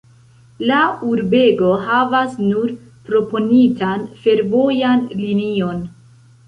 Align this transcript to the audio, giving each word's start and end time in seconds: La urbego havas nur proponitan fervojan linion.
La 0.69 0.77
urbego 1.09 1.75
havas 1.89 2.33
nur 2.47 2.73
proponitan 3.11 4.11
fervojan 4.27 5.09
linion. 5.25 5.89